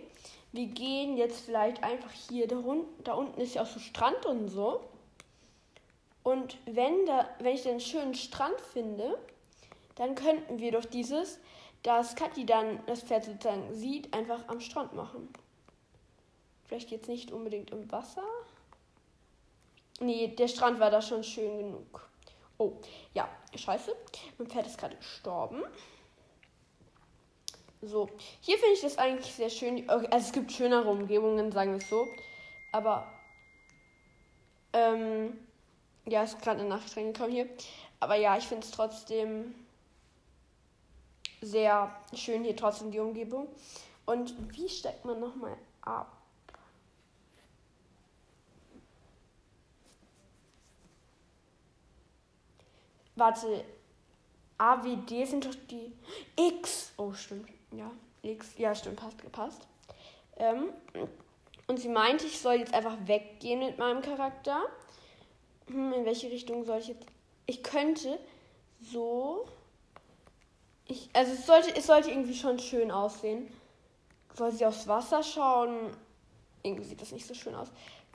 [0.51, 2.63] Wir gehen jetzt vielleicht einfach hier, da,
[3.05, 4.83] da unten ist ja auch so Strand und so.
[6.23, 9.19] Und wenn, da, wenn ich dann einen schönen Strand finde,
[9.97, 11.39] dann könnten wir doch dieses,
[11.83, 15.29] dass Kathi dann das Pferd sozusagen sieht, einfach am Strand machen.
[16.67, 18.25] Vielleicht jetzt nicht unbedingt im Wasser.
[20.01, 22.09] Nee, der Strand war da schon schön genug.
[22.59, 22.73] Oh,
[23.15, 23.95] ja, scheiße.
[24.39, 25.65] Mein Pferd ist gerade gestorben.
[27.83, 28.09] So,
[28.41, 29.79] hier finde ich das eigentlich sehr schön.
[29.91, 32.07] Okay, Also es gibt schönere Umgebungen, sagen wir es so.
[32.71, 33.13] Aber,
[34.73, 35.37] ähm,
[36.07, 37.49] ja, ist gerade eine Nachricht reingekommen hier.
[38.01, 39.55] Aber ja, ich finde es trotzdem
[41.41, 43.49] sehr schön hier trotzdem die Umgebung.
[44.07, 46.17] Und wie steckt man nochmal ab?
[53.15, 53.65] Warte,
[54.59, 55.93] AWD sind doch die
[56.37, 56.93] X.
[56.97, 57.49] Oh, stimmt.
[57.71, 57.91] Ja,
[58.23, 58.59] X.
[58.59, 59.67] Ja, stimmt, passt gepasst.
[60.37, 60.71] Ähm,
[61.67, 64.63] und sie meinte, ich soll jetzt einfach weggehen mit meinem Charakter.
[65.69, 67.07] Hm, in welche Richtung soll ich jetzt?
[67.47, 68.19] Ich könnte
[68.81, 69.47] so.
[70.87, 73.53] Ich, also es sollte, es sollte irgendwie schon schön aussehen.
[74.35, 75.97] Soll sie aufs Wasser schauen?
[76.63, 77.69] Irgendwie sieht das nicht so schön aus.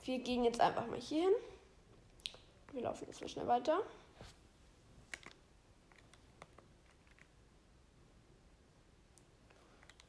[0.04, 1.32] Wir gehen jetzt einfach mal hier hin.
[2.72, 3.80] Wir laufen jetzt mal schnell weiter.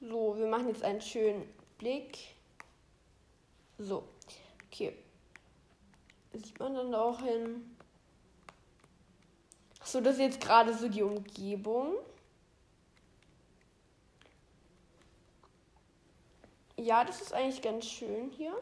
[0.02, 1.47] So, wir machen jetzt einen schönen
[1.78, 2.17] Blick.
[3.78, 4.04] So,
[4.67, 4.93] okay.
[6.34, 7.76] Sieht man dann da auch hin?
[9.84, 11.96] So, das ist jetzt gerade so die Umgebung.
[16.78, 18.58] Ja, das ist eigentlich ganz schön hier.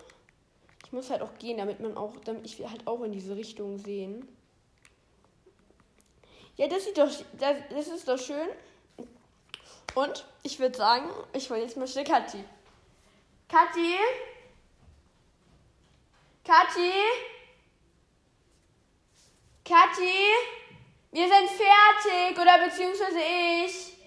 [0.85, 3.77] Ich muss halt auch gehen, damit man auch, damit ich halt auch in diese Richtung
[3.77, 4.27] sehen.
[6.55, 8.47] Ja, das sieht doch, das, das ist doch schön.
[9.93, 12.43] Und ich würde sagen, ich hole jetzt mal schnell Kathi.
[13.49, 13.95] Kathi?
[16.43, 16.91] Kathi?
[19.67, 20.13] Kathi?
[21.11, 23.19] Wir sind fertig, oder beziehungsweise
[23.65, 23.97] ich.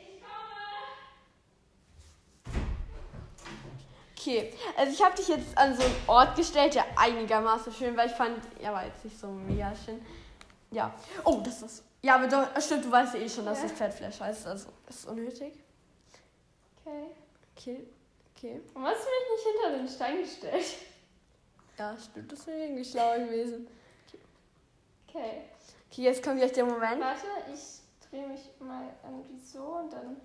[4.17, 8.05] Okay, also ich habe dich jetzt an so einen Ort gestellt, der einigermaßen schön war.
[8.05, 10.05] Ich fand, ja, war jetzt nicht so mega schön.
[10.71, 10.95] Ja.
[11.25, 11.85] Oh, das ist.
[12.03, 13.65] Ja, aber doch, stimmt, du weißt ja eh schon, dass Ja.
[13.65, 14.47] das Pferdflash heißt.
[14.47, 15.55] Also, das ist unnötig.
[16.85, 17.07] Okay.
[17.57, 17.87] Okay,
[18.37, 18.61] okay.
[18.75, 20.77] Und was hast du mich nicht hinter den Stein gestellt?
[21.79, 23.69] Ja, stimmt, das wäre irgendwie schlauer gewesen.
[24.07, 24.21] Okay.
[25.09, 25.43] Okay,
[25.99, 27.01] jetzt kommt gleich der Moment.
[27.01, 30.17] Warte, ich drehe mich mal irgendwie so und dann.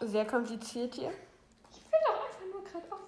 [0.00, 1.10] Sehr kompliziert hier.
[1.72, 3.00] Ich will doch einfach nur gerade auf.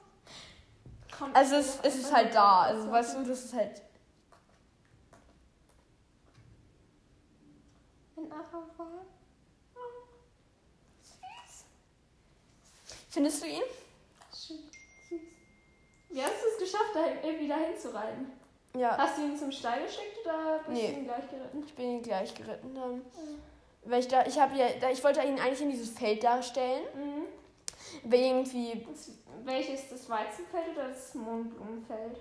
[1.17, 2.63] Komm, Also, es, es ist halt da.
[2.63, 3.83] Also, auf- weißt du, das ist halt.
[8.17, 9.05] Ein Araber.
[9.75, 9.79] Oh,
[11.01, 11.65] süß.
[13.09, 13.63] Findest du ihn?
[14.35, 14.59] Schön,
[15.09, 15.21] süß.
[16.11, 18.33] Wie hast du es geschafft, da hin- wieder hinzureiten?
[18.77, 18.97] Ja.
[18.97, 20.89] Hast du ihn zum Stall geschickt oder bist Nee.
[20.93, 21.63] du ihn gleich geritten?
[21.67, 22.95] Ich bin ihn gleich geritten dann.
[22.97, 23.03] Mhm.
[23.85, 26.83] Weil ich da, ich habe ja, da, ich wollte ihn eigentlich in dieses Feld darstellen.
[26.95, 27.25] Mhm.
[28.05, 29.11] Aber irgendwie, Das,
[29.45, 32.19] welches das Weizenfeld oder das Mohnblumenfeld?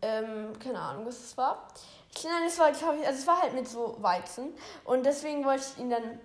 [0.00, 1.68] ähm, keine Ahnung, was es war.
[2.16, 4.54] Ich nein, es war, glaube ich, also es war halt mit so Weizen.
[4.84, 6.20] Und deswegen wollte ich ihn dann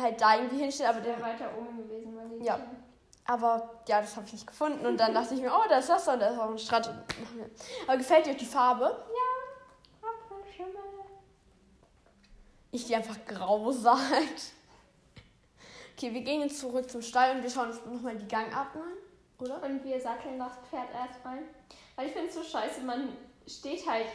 [0.00, 2.58] halt da irgendwie hinstellen, aber Der weiter oben gewesen, weil Ja.
[3.30, 4.84] Aber ja, das habe ich nicht gefunden.
[4.84, 6.90] Und dann dachte ich mir, oh, da ist Wasser und da ist auch ein Strand.
[7.86, 9.06] Aber gefällt dir die Farbe?
[10.02, 10.74] Apfelschimmel.
[12.72, 14.52] Ich die einfach grau sagt.
[15.96, 18.94] Okay, wir gehen jetzt zurück zum Stall und wir schauen uns nochmal die Gangart an,
[19.38, 19.62] oder?
[19.62, 21.38] Und wir satteln das Pferd erstmal.
[21.94, 23.16] Weil ich finde es so scheiße, man
[23.46, 24.08] steht halt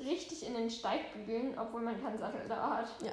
[0.00, 2.88] richtig in den Steigbügeln, obwohl man keinen Sattel da hat.
[3.02, 3.12] Ja.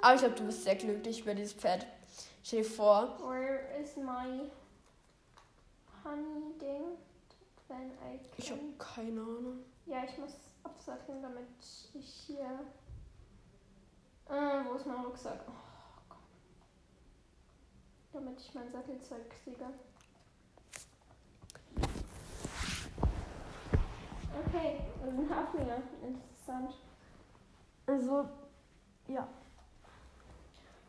[0.00, 1.86] Aber ich glaube, du bist sehr glücklich über dieses Pferd.
[2.42, 4.48] Stell dir vor, Where is my
[6.04, 6.96] honey ding?
[7.68, 8.78] When I ich habe can...
[8.78, 9.64] keine Ahnung.
[9.86, 11.46] Ja, ich muss absatteln, damit
[11.94, 12.60] ich hier...
[14.28, 15.40] Äh, wo ist mein Rucksack?
[15.46, 15.52] Oh,
[16.08, 16.18] Gott.
[18.12, 19.66] Damit ich mein Sattelzeug kriege.
[24.46, 25.82] Okay, das sind Haflinge.
[26.02, 26.74] Interessant.
[27.88, 28.28] Also,
[29.06, 29.26] ja.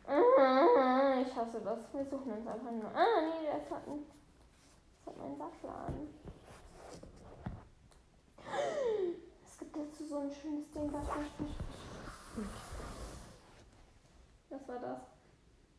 [0.06, 1.78] Ah, Ich hasse das.
[1.94, 2.94] Wir suchen uns einfach nur.
[2.94, 4.04] Ah, nee, das hat, ein,
[4.98, 6.08] das hat mein Sattel an.
[9.46, 10.92] Es gibt dazu so ein schönes Ding.
[10.92, 11.16] Was, was,
[12.36, 12.46] was,
[14.50, 15.00] was war das?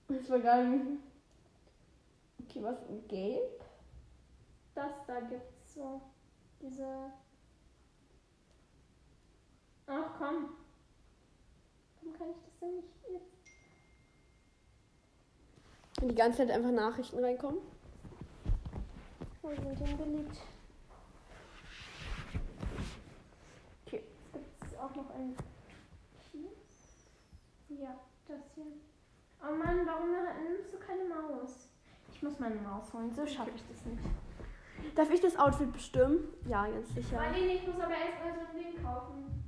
[0.08, 1.04] Das war gar nicht.
[2.40, 2.78] Okay, was?
[3.08, 3.64] Gelb?
[4.74, 6.02] Das da gibt's so.
[6.60, 7.12] Diese.
[9.86, 10.61] Ach komm.
[12.12, 13.48] Warum kann ich das denn nicht jetzt?
[16.00, 17.60] Wenn die ganze Zeit einfach Nachrichten reinkommen.
[19.42, 20.38] Wo sind denn beliebt?
[23.86, 24.04] Okay.
[24.34, 25.36] Gibt es auch noch ein?
[27.70, 28.66] Ja, das hier.
[29.42, 31.70] Oh Mann, warum nimmst du keine Maus?
[32.14, 34.04] Ich muss meine Maus holen, so schaffe ich das nicht.
[34.96, 36.34] Darf ich das Outfit bestimmen?
[36.48, 37.16] Ja, ganz sicher.
[37.16, 39.41] Marlene, ich muss aber erstmal so ein Ding kaufen.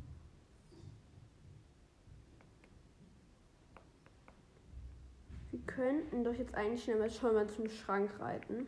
[5.53, 8.67] Wir könnten doch jetzt eigentlich schon mal zum Schrank reiten.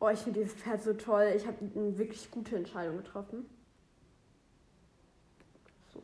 [0.00, 1.32] Oh, ich finde dieses Pferd so toll.
[1.36, 3.48] Ich habe eine wirklich gute Entscheidung getroffen.
[5.94, 6.02] So.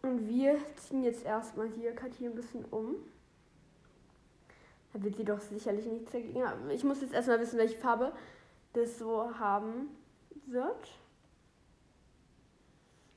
[0.00, 2.94] Und wir ziehen jetzt erstmal hier Kathi ein bisschen um.
[4.94, 6.70] Da wird sie doch sicherlich nichts dagegen haben.
[6.70, 8.10] Ich muss jetzt erstmal wissen, welche Farbe
[8.72, 9.90] das so haben
[10.46, 10.98] wird.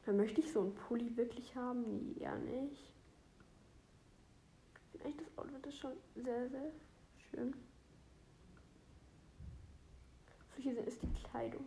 [0.06, 1.86] Dann möchte ich so einen Pulli wirklich haben?
[1.96, 2.91] Nee, eher nicht.
[5.04, 6.72] Eigentlich das Outfit ist schon sehr, sehr
[7.18, 7.54] schön.
[10.56, 11.66] So, hier ist die Kleidung.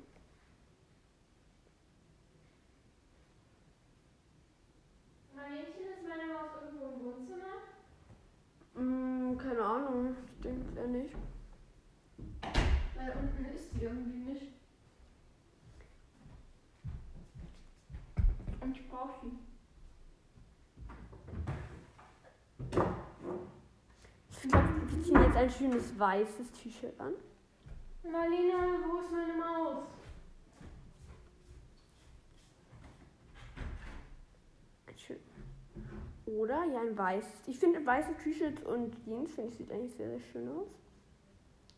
[5.35, 7.55] Marlenchen, ist meine Maus irgendwo im Wohnzimmer?
[8.75, 10.17] Mm, keine Ahnung.
[10.37, 11.15] Ich denke eher nicht.
[12.95, 14.53] Weil unten ist die irgendwie nicht.
[18.61, 19.33] Und ich brauche sie.
[24.31, 27.15] Ich glaube, wir ziehen jetzt ein schönes weißes T-Shirt an.
[28.05, 29.85] Marlene, wo ist meine Maus?
[34.97, 35.19] Schön.
[36.27, 37.49] Oder ja, ein weißes.
[37.49, 40.69] Ich finde weiße T-Shirts und Jeans, finde ich, sieht eigentlich sehr, sehr schön aus.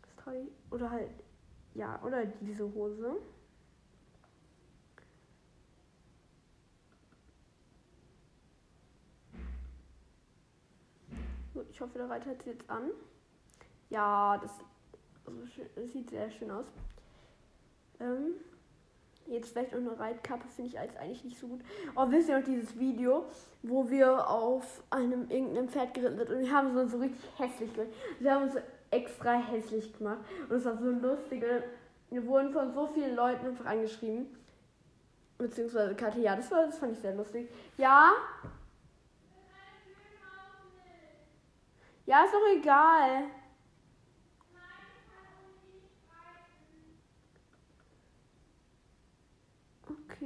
[0.02, 0.72] Das trage ich.
[0.72, 1.10] Oder halt,
[1.74, 3.16] ja, oder diese Hose.
[11.54, 12.90] So, ich hoffe, der Reiter hat sie jetzt an.
[13.90, 14.52] Ja, das,
[15.74, 16.66] das sieht sehr schön aus.
[18.00, 18.34] Ähm,
[19.28, 21.60] Jetzt vielleicht noch eine Reitkappe, finde ich als eigentlich nicht so gut.
[21.96, 23.24] Oh, wisst ihr noch dieses Video,
[23.62, 27.74] wo wir auf einem irgendeinem Pferd geritten sind und wir haben so, so richtig hässlich
[27.74, 27.90] gemacht.
[28.20, 31.44] Wir haben uns so extra hässlich gemacht und es war so lustig.
[32.10, 34.26] Wir wurden von so vielen Leuten einfach angeschrieben.
[35.38, 37.48] Beziehungsweise Katja, ja, das, war, das fand ich sehr lustig.
[37.76, 38.12] Ja?
[42.06, 43.24] Ja, ist doch egal.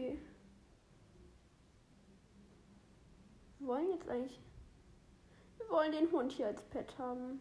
[0.00, 0.18] Okay.
[3.58, 4.40] Wir wollen jetzt eigentlich.
[5.58, 7.40] Wir wollen den Hund hier als Pet haben.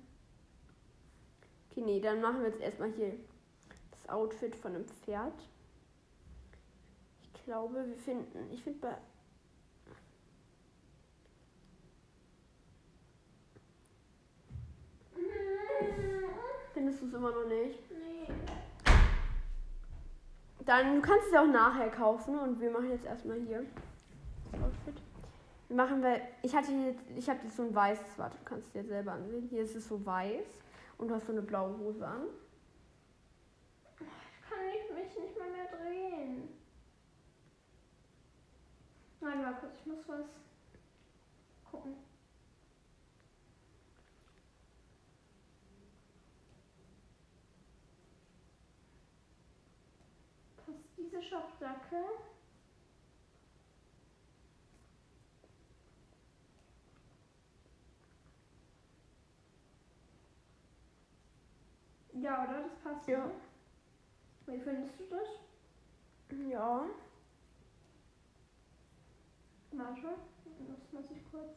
[1.69, 3.13] Okay, nee, dann machen wir jetzt erstmal hier
[3.91, 5.47] das Outfit von einem Pferd.
[7.21, 8.51] Ich glaube, wir finden.
[8.51, 8.97] Ich finde bei.
[16.73, 17.79] Findest du es immer noch nicht?
[17.89, 18.58] Nee.
[20.65, 23.65] Dann, du kannst es auch nachher kaufen und wir machen jetzt erstmal hier
[24.51, 25.01] das Outfit.
[25.67, 28.67] Wir machen, weil ich hatte jetzt, ich habe jetzt so ein weißes, warte, du kannst
[28.67, 29.47] es dir selber ansehen.
[29.49, 30.45] Hier ist es so weiß
[30.97, 32.23] und du hast so eine blaue Hose an.
[33.97, 36.49] Kann ich mich nicht mal mehr drehen.
[39.21, 40.25] Warte mal kurz, ich muss was
[41.69, 41.95] gucken.
[51.21, 52.03] Schopfdacke?
[62.13, 62.63] Ja, oder?
[62.63, 63.07] Das passt.
[63.07, 63.25] Ja.
[63.25, 63.31] ne?
[64.47, 66.39] Wie findest du das?
[66.49, 66.85] Ja.
[69.71, 70.07] Warte,
[70.67, 71.53] das muss ich kurz.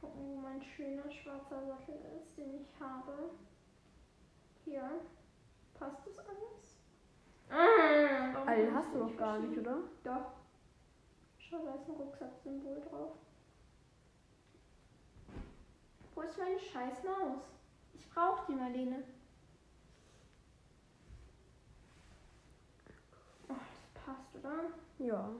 [0.00, 3.30] Gucken, wo mein schöner schwarzer Sattel ist, den ich habe.
[4.66, 4.90] Hier.
[5.78, 6.76] Passt das alles?
[7.48, 9.78] Ah, All hast du noch gar nicht, oder?
[10.02, 10.32] Doch.
[11.38, 13.12] Schau, da ist ein Rucksacksymbol drauf.
[16.14, 17.42] Wo ist meine scheiß Maus?
[17.94, 19.04] Ich brauche die Marlene.
[23.48, 24.64] Oh, das passt, oder?
[24.98, 25.30] Ja.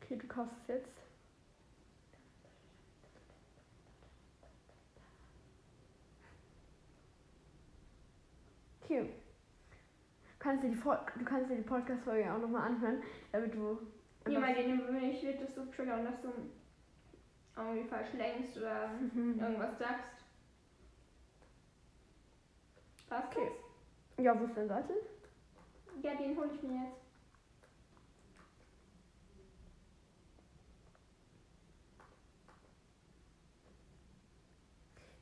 [0.00, 1.02] Okay, du kaufst es jetzt.
[8.84, 9.08] Okay.
[10.22, 13.00] Du kannst dir die, du kannst dir die Podcast-Folge auch nochmal anhören,
[13.30, 13.78] damit du.
[14.26, 16.28] Nee, Marlene, mich wird das so triggern, dass du
[17.56, 19.38] irgendwie falsch lenkst oder Mhm.
[19.40, 20.10] irgendwas sagst.
[23.08, 23.50] Passt Okay.
[24.18, 24.96] Ja, wo ist dein Sattel?
[24.96, 26.02] das?
[26.02, 27.02] Ja, den hole ich mir jetzt.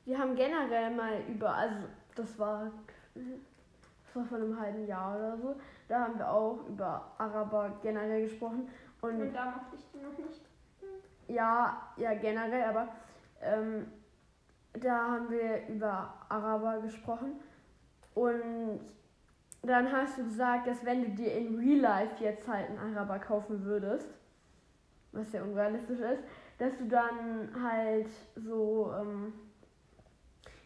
[0.05, 1.75] Wir haben generell mal über, also
[2.15, 2.71] das war,
[3.13, 3.37] das war
[4.13, 5.55] vor einem halben Jahr oder so,
[5.87, 8.69] da haben wir auch über Araber generell gesprochen.
[9.01, 10.41] Und Und da mochte ich den noch nicht.
[11.27, 12.87] ja, ja generell, aber
[13.41, 13.87] ähm,
[14.73, 17.39] da haben wir über Araber gesprochen.
[18.13, 18.79] Und
[19.63, 23.19] dann hast du gesagt, dass wenn du dir in Real Life jetzt halt einen Araber
[23.19, 24.07] kaufen würdest,
[25.11, 26.23] was ja unrealistisch ist,
[26.57, 29.33] dass du dann halt so, ähm,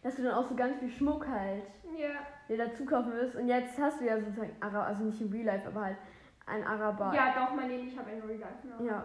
[0.05, 1.63] dass du dann auch so ganz viel Schmuck halt
[1.97, 2.09] Ja.
[2.47, 3.35] dir dazu kaufen wirst.
[3.35, 5.97] Und jetzt hast du ja sozusagen Araber, also nicht in Real Life, aber halt
[6.45, 7.11] ein Araber.
[7.11, 8.83] Ja, doch, Marlene, ich habe einen Real Life.
[8.83, 9.03] Ja.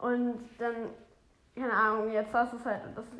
[0.00, 0.74] Und dann,
[1.54, 3.18] keine Ahnung, jetzt hast du es halt und das ist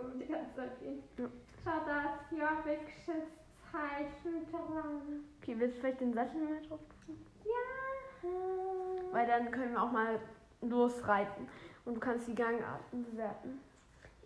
[0.00, 1.02] So die ganze Zeit gehen.
[1.18, 1.28] Ja.
[1.64, 3.24] Schau, da ist Jorviksches
[3.70, 5.24] Zeichen dran.
[5.40, 7.26] Okay, willst du vielleicht den Sattel mal drauf tun?
[7.44, 8.30] Ja.
[9.12, 10.20] Weil dann können wir auch mal
[10.60, 11.48] losreiten
[11.84, 13.60] und du kannst die Gangarten bewerten.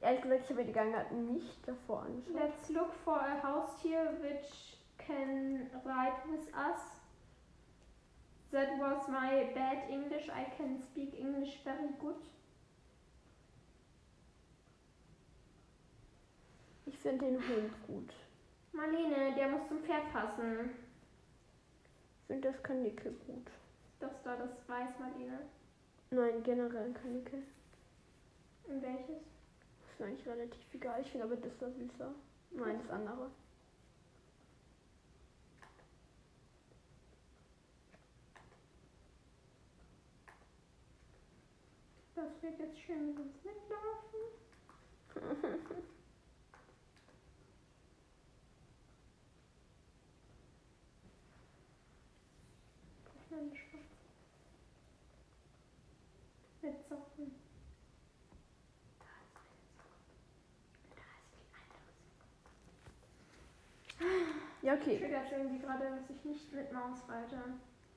[0.00, 2.34] Ehrlich gesagt, ich habe mir die Gangarten nicht davor angeschaut.
[2.34, 7.00] Let's look for a Haustier which can ride with us.
[8.50, 10.28] That was my bad English.
[10.28, 12.16] I can speak English very good.
[16.92, 18.12] Ich finde den Hund gut.
[18.72, 20.70] Marlene, der muss zum Pferd passen.
[22.20, 23.50] Ich finde das Kanickel gut.
[23.98, 25.40] Das da, das weiß Marlene.
[26.10, 27.42] Nein, generell ein Kanickel.
[28.68, 29.22] Und welches?
[29.90, 31.00] Ist mir eigentlich relativ egal.
[31.00, 32.14] Ich finde aber das da süßer.
[32.52, 33.30] Nein, das andere.
[42.14, 44.20] Da Das wird jetzt schön mit uns mitlaufen.
[53.32, 53.80] Nein, Spaß.
[56.60, 57.32] Mit Socken.
[64.72, 64.98] Ja, okay.
[64.98, 67.36] Triggert irgendwie gerade, dass ich nicht mit Maus reite.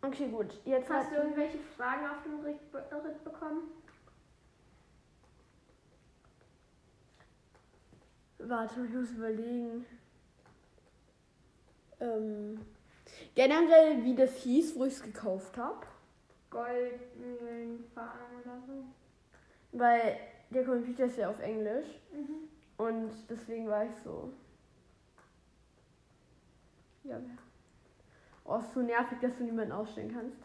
[0.01, 0.59] Okay, gut.
[0.65, 3.71] Jetzt Hast du irgendwelche Fragen auf dem Ritt, Ritt bekommen?
[8.39, 9.86] Warte, ich muss überlegen.
[11.99, 12.59] Ähm,
[13.34, 15.88] generell, wie das hieß, wo ich es gekauft habe.
[16.49, 18.84] Goldmühlenfarm oder so.
[19.71, 20.17] Weil
[20.49, 21.88] der Computer ist ja auf Englisch.
[22.11, 22.49] Mhm.
[22.78, 24.32] Und deswegen war ich so.
[27.06, 27.38] Ja, wer?
[28.45, 30.38] Oh, ist so nervig, dass du niemanden ausstellen kannst.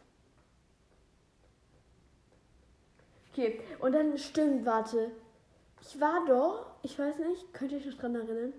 [3.33, 5.11] Okay, und dann stimmt, warte.
[5.83, 8.53] Ich war doch, ich weiß nicht, könnt ihr euch noch dran erinnern?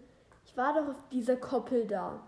[0.45, 2.20] Ich war doch auf dieser Koppel da.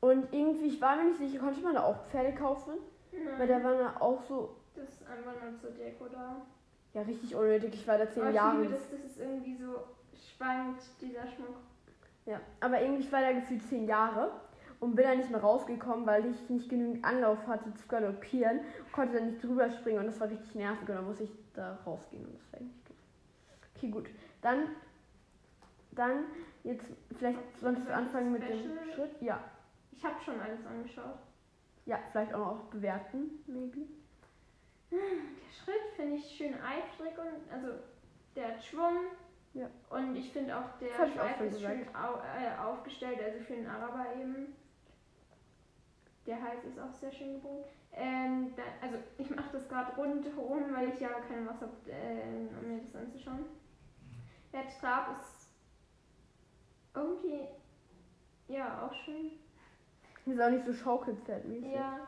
[0.00, 2.74] Und irgendwie, ich war mir nicht sicher, konnte man da auch Pferde kaufen?
[3.38, 6.36] Weil da waren da auch so, Das ist einfach nur zur Deko da.
[6.94, 7.74] ja, richtig unnötig.
[7.74, 8.60] Ich war da zehn ich Jahre.
[8.62, 9.76] liebe das, das ist irgendwie so
[10.36, 11.56] schwankt, dieser Schmuck.
[12.26, 14.30] Ja, aber irgendwie ich war da gefühlt zehn Jahre
[14.80, 18.60] und bin da nicht mehr rausgekommen, weil ich nicht genügend Anlauf hatte zu galoppieren,
[18.92, 21.74] konnte da nicht drüber springen und das war richtig nervig und dann musste ich da
[21.86, 22.96] rausgehen und das war nicht gut.
[23.76, 24.10] Okay, gut.
[24.40, 24.68] Dann,
[25.92, 26.24] dann
[26.64, 28.58] jetzt vielleicht du anfangen mit dem?
[28.94, 29.20] Schritt.
[29.20, 29.44] Ja,
[29.92, 31.18] Ich habe schon alles angeschaut.
[31.84, 33.86] ja, vielleicht auch noch bewerten, maybe.
[34.90, 34.98] Der
[35.52, 37.68] Schritt finde ich schön eifrig und also
[38.34, 38.96] der hat Schwung.
[39.52, 39.68] Ja.
[39.90, 44.06] Und ich finde auch der Schweif ist schön au äh, aufgestellt, also für den Araber
[44.20, 44.54] eben.
[46.26, 47.64] Der Hals ist auch sehr schön gebogen.
[47.92, 52.46] Ähm, da, also ich mache das gerade rundherum, weil ich ja kein Wasser habe, äh,
[52.60, 53.44] um mir das anzuschauen.
[54.52, 55.48] Der Trab ist
[56.94, 57.48] irgendwie
[58.48, 59.32] ja auch schön.
[60.26, 61.72] Ist auch nicht so schaukelpferdmäßig.
[61.72, 62.06] Ja.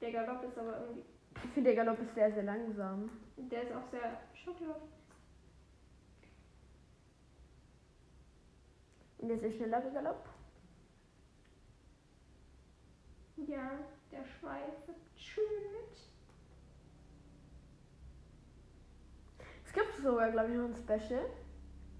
[0.00, 1.04] Der Galopp ist aber irgendwie,
[1.44, 3.10] Ich finde, der Galopp ist sehr, sehr langsam.
[3.36, 4.76] der ist auch sehr schockierend.
[9.18, 10.24] Und jetzt der schnellere Galopp.
[13.46, 13.70] Ja,
[14.12, 15.98] der Schweif wird schön mit.
[19.64, 21.26] Es gibt sogar, glaube ich, noch ein Special.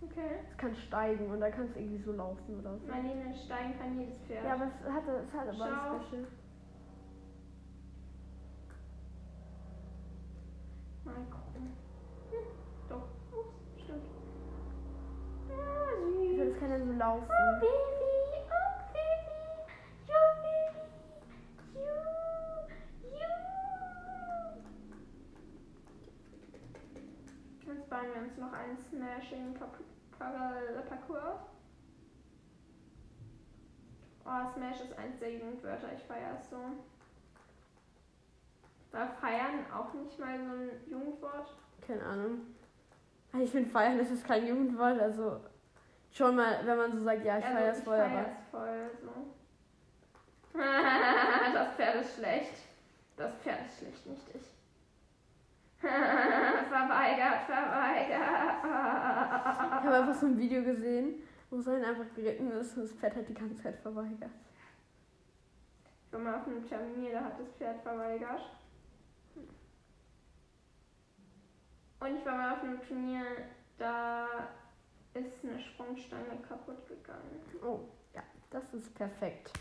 [0.03, 0.41] Okay.
[0.51, 2.86] Es kann steigen und da kannst du irgendwie so laufen oder so.
[2.86, 4.45] Marlene steigen kann jedes Pferd.
[4.45, 5.64] Ja, aber es hat, es hat aber Schau.
[5.97, 6.26] ein Special.
[11.05, 11.76] Mal gucken.
[12.30, 12.47] Hm,
[12.88, 13.09] doch.
[13.32, 14.05] Ups, stimmt.
[15.51, 16.38] Ah, süß.
[16.38, 17.26] Das kann dann so laufen.
[17.28, 17.32] Oh.
[17.32, 18.11] Oh, Baby.
[20.09, 20.80] You, Baby.
[21.74, 21.91] You.
[27.66, 27.80] You.
[27.91, 31.41] Bauen wir uns noch einen Smashing Parcours.
[34.24, 35.93] Oh, Smash ist eins der Jugendwörter.
[35.97, 36.57] Ich feiere es so.
[38.93, 41.55] War feiern auch nicht mal so ein Jugendwort?
[41.86, 42.41] Keine Ahnung.
[43.32, 45.01] Also Ich finde feiern, das ist kein Jugendwort.
[45.01, 45.41] Also
[46.12, 48.28] schon mal, wenn man so sagt, ja, ich Also, feiere es voll, feier aber.
[48.28, 50.59] es voll so.
[51.55, 52.55] das Pferd ist schlecht.
[53.16, 54.59] Das Pferd ist schlecht, nicht ich.
[57.47, 58.20] Verweigert.
[58.62, 63.16] Ich habe einfach so ein Video gesehen, wo sein einfach geritten ist und das Pferd
[63.16, 64.30] hat die ganze Zeit verweigert.
[66.07, 68.43] Ich war mal auf einem Termin, da hat das Pferd verweigert.
[72.01, 73.24] Und ich war mal auf einem Turnier,
[73.78, 74.26] da
[75.14, 77.41] ist eine Sprungstange kaputt gegangen.
[77.62, 77.80] Oh,
[78.14, 79.53] ja, das ist perfekt.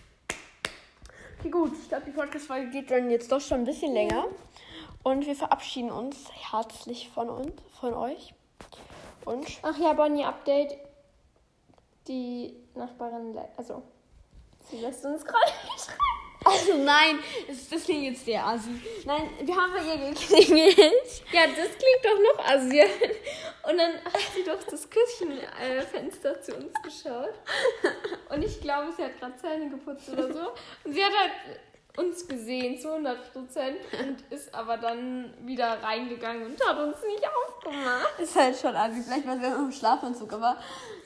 [1.39, 1.73] Okay, gut.
[1.73, 4.25] Ich glaube, die Podcast-Folge geht dann jetzt doch schon ein bisschen länger.
[5.03, 6.17] Und wir verabschieden uns
[6.51, 8.33] herzlich von uns, von euch.
[9.25, 10.77] Und Ach ja, Bonnie, Update.
[12.07, 13.83] Die Nachbarin, lä- also,
[14.69, 15.97] sie lässt uns gerade nicht rein.
[16.45, 18.69] Also nein, das, das klingt jetzt sehr assi.
[19.05, 20.77] Nein, wir haben bei ihr geklingelt.
[21.33, 22.89] Ja, das klingt doch noch Asien.
[23.69, 27.33] Und dann hat sie durch das Küchenfenster zu uns geschaut.
[28.29, 30.51] Und ich glaube, sie hat gerade Zähne geputzt oder so.
[30.85, 31.31] Und sie hat halt
[31.99, 37.23] uns gesehen zu 100 Prozent und ist aber dann wieder reingegangen und hat uns nicht
[37.27, 38.19] aufgemacht.
[38.19, 39.01] Ist halt schon assi.
[39.03, 40.57] Vielleicht war sie noch im Schlafanzug, aber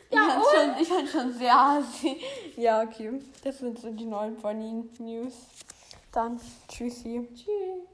[0.09, 0.45] ich Ja, fand und?
[0.53, 2.21] schon, ich fand schon sehr assi.
[2.57, 3.19] Ja, okay.
[3.43, 5.33] Das sind so die neuen Bonnie News.
[6.11, 6.39] Dann
[6.69, 7.27] tschüssi.
[7.33, 7.92] Tschüss.